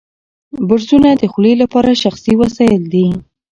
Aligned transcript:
برسونه 0.67 1.09
د 1.15 1.23
خولې 1.31 1.53
لپاره 1.61 1.99
شخصي 2.03 2.33
وسایل 2.41 2.83
دي. 2.93 3.07